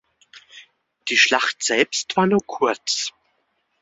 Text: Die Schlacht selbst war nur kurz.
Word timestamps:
Die 1.09 1.15
Schlacht 1.17 1.61
selbst 1.61 2.17
war 2.17 2.25
nur 2.25 2.43
kurz. 2.43 3.13